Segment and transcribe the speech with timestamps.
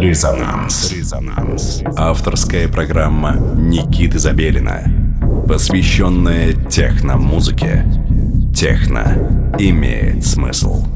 [0.00, 0.92] Резонанс.
[0.92, 1.82] Резонанс.
[1.94, 4.82] Авторская программа Никиты Забелина,
[5.46, 7.84] посвященная техно-музыке.
[8.56, 10.86] Техно имеет смысл.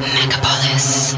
[0.00, 1.14] Мегаполис.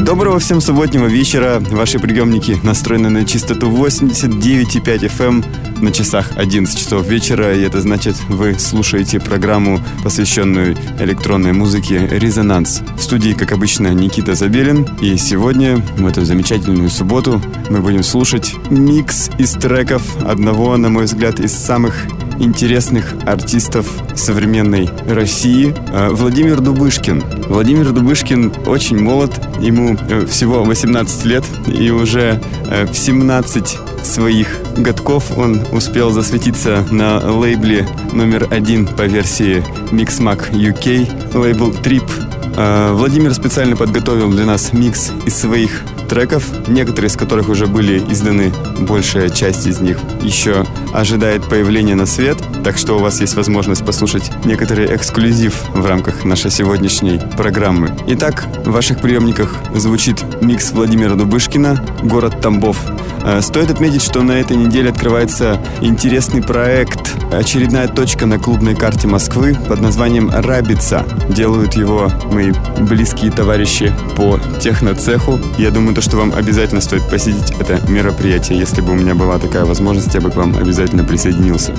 [0.00, 1.62] Доброго всем субботнего вечера.
[1.70, 7.54] Ваши приемники настроены на частоту 89,5 FM на часах 11 часов вечера.
[7.56, 12.82] И это значит, вы слушаете программу, посвященную электронной музыке «Резонанс».
[12.96, 14.86] В студии, как обычно, Никита Забелин.
[15.00, 17.40] И сегодня, в эту замечательную субботу,
[17.70, 21.94] мы будем слушать микс из треков одного, на мой взгляд, из самых
[22.38, 27.22] интересных артистов современной России э, Владимир Дубышкин.
[27.48, 34.60] Владимир Дубышкин очень молод, ему э, всего 18 лет, и уже э, в 17 своих
[34.76, 42.04] годков он успел засветиться на лейбле номер один по версии Mixmag UK, лейбл Trip.
[42.92, 48.52] Владимир специально подготовил для нас микс из своих треков, некоторые из которых уже были изданы,
[48.78, 53.84] большая часть из них еще ожидает появления на свет, так что у вас есть возможность
[53.84, 57.96] послушать некоторый эксклюзив в рамках нашей сегодняшней программы.
[58.06, 62.78] Итак, в ваших приемниках звучит микс Владимира Дубышкина «Город Тамбов».
[63.24, 69.08] Э, стоит отметить, что на этой неделе открывается интересный проект, очередная точка на клубной карте
[69.08, 71.04] Москвы под названием «Рабица».
[71.30, 75.40] Делают его мои близкие товарищи по техноцеху.
[75.58, 78.58] Я думаю, то, что вам обязательно стоит посетить это мероприятие.
[78.58, 81.74] Если бы у меня была такая возможность, я бы к вам обязательно присоединился.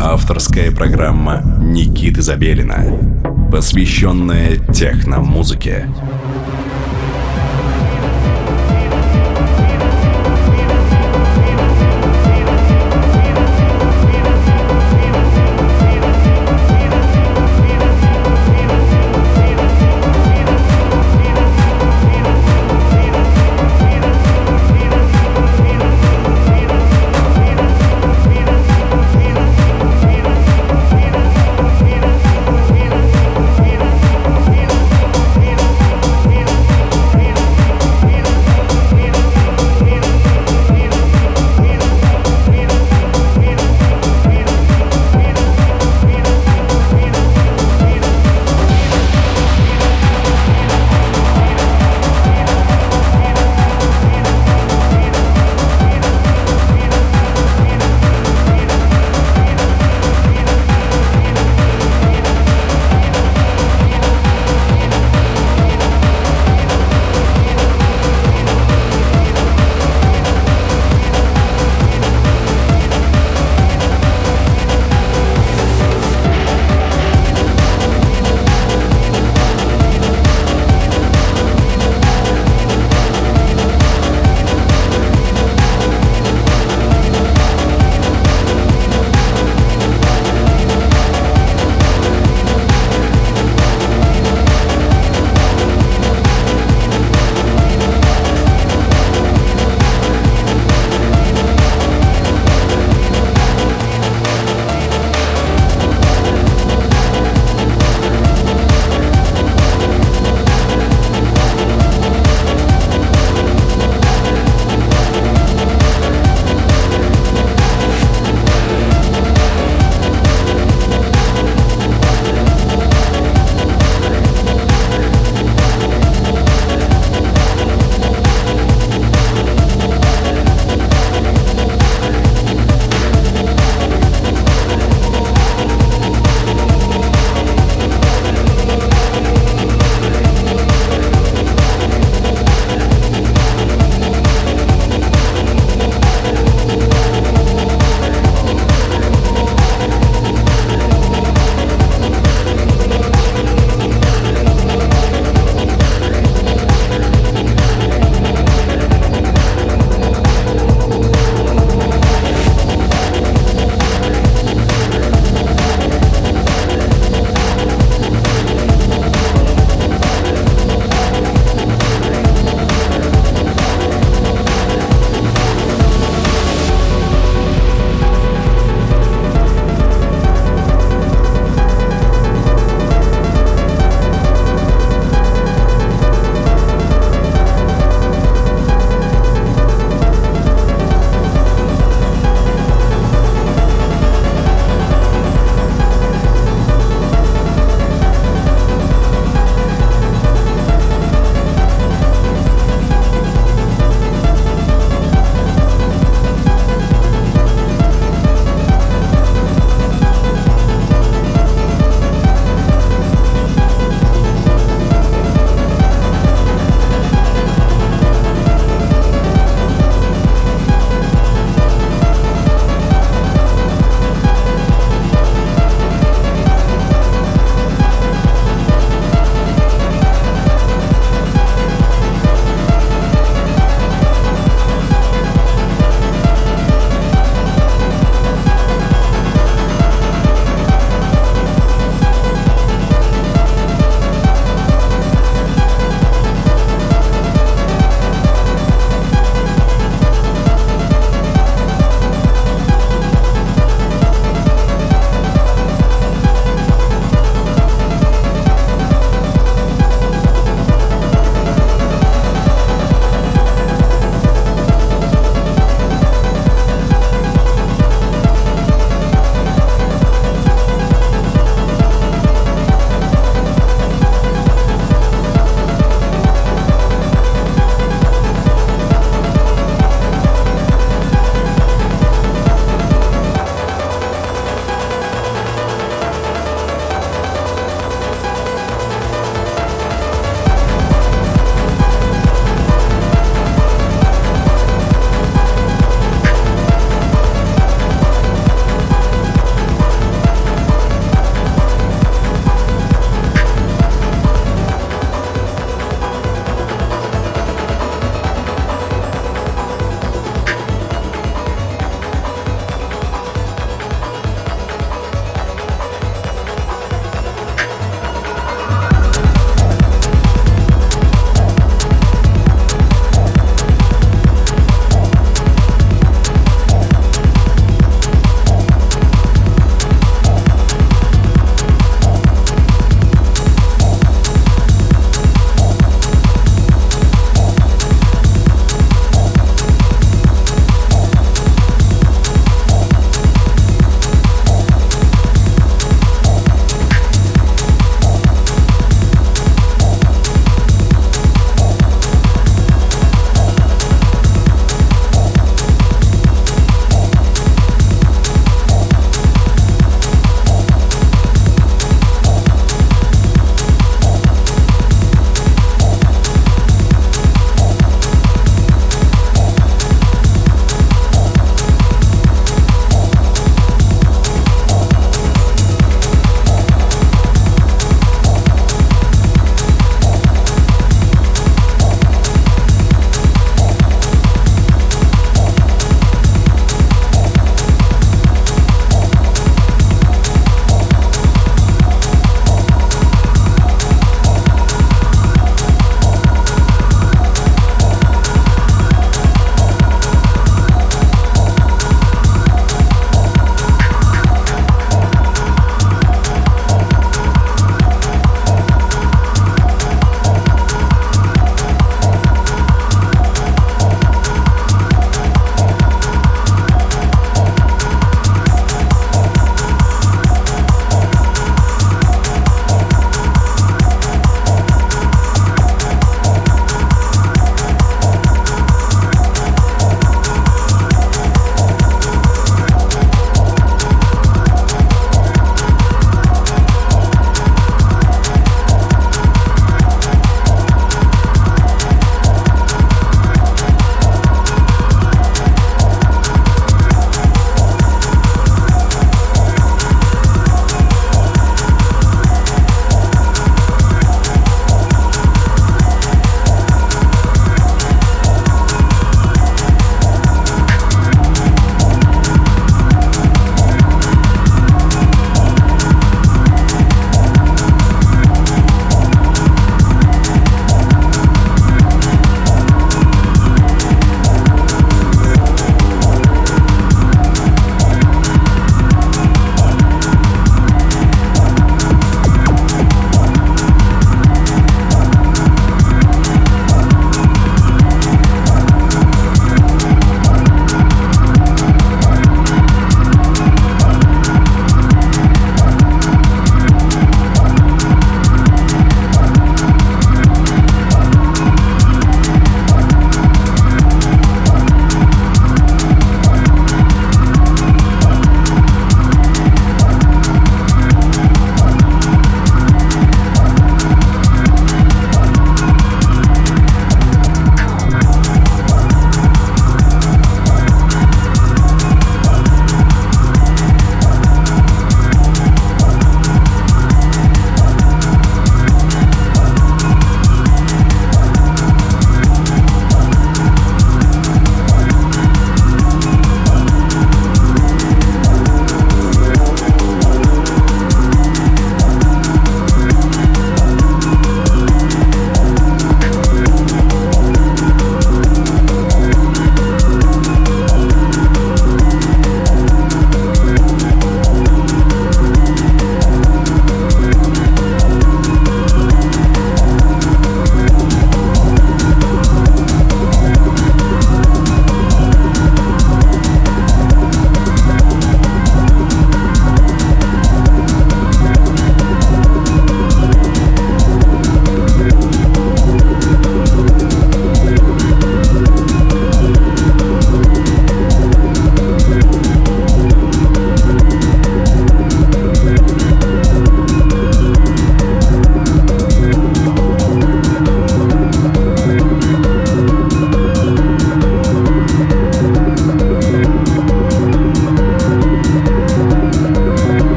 [0.00, 2.84] Авторская программа Никиты Забелина,
[3.50, 5.86] посвященная техномузыке.
[5.86, 6.15] музыке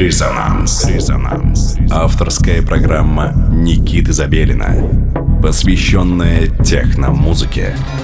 [0.00, 0.86] Резонанс.
[0.86, 1.76] Резонанс.
[1.90, 4.74] Авторская программа Никиты Забелина,
[5.42, 7.74] посвященная техномузыке.
[7.76, 7.99] музыке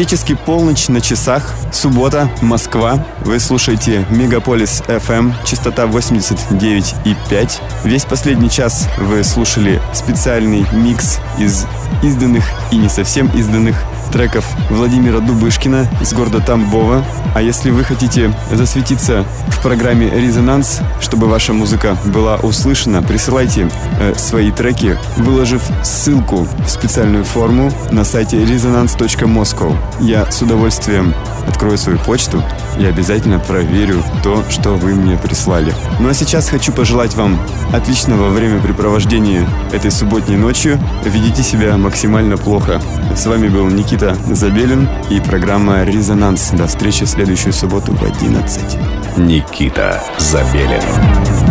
[0.00, 1.54] Практически полночь на часах.
[1.74, 3.06] Суббота, Москва.
[3.20, 7.60] Вы слушаете Мегаполис FM, частота 89,5.
[7.84, 11.66] Весь последний час вы слушали специальный микс из
[12.02, 13.76] изданных и не совсем изданных
[14.10, 17.04] треков Владимира Дубышкина из города Тамбова.
[17.34, 24.14] А если вы хотите засветиться в программе «Резонанс», чтобы ваша музыка была услышана, присылайте э,
[24.16, 29.76] свои треки, выложив ссылку в специальную форму на сайте resonance.moscow.
[30.00, 31.14] Я с удовольствием
[31.48, 32.42] открою свою почту
[32.78, 35.74] и обязательно проверю то, что вы мне прислали.
[35.98, 37.38] Ну а сейчас хочу пожелать вам
[37.72, 40.78] отличного времяпрепровождения этой субботней ночью.
[41.04, 42.80] Ведите себя максимально плохо.
[43.16, 46.50] С вами был Никита Забелин и программа «Резонанс».
[46.52, 48.78] До встречи в следующую субботу в 11.
[49.18, 51.49] Никита Забелин.